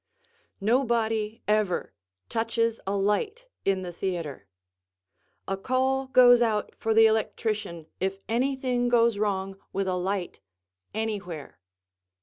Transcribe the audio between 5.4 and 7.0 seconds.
A call goes out for